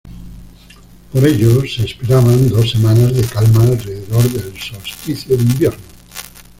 [1.13, 5.83] Por ello se esperaban dos semanas de calma alrededor del solsticio de invierno.